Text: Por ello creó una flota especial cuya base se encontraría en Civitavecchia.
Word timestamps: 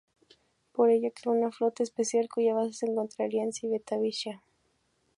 Por 0.71 0.89
ello 0.89 1.11
creó 1.13 1.31
una 1.35 1.51
flota 1.51 1.83
especial 1.83 2.27
cuya 2.27 2.55
base 2.55 2.73
se 2.73 2.87
encontraría 2.87 3.43
en 3.43 3.53
Civitavecchia. 3.53 4.41